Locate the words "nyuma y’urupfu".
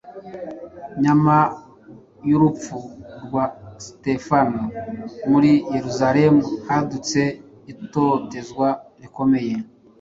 1.03-2.75